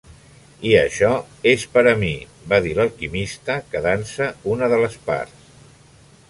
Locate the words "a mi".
1.91-2.09